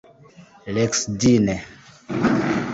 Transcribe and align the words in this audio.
rexedine 0.75 1.55